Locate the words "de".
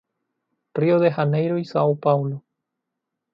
0.97-1.11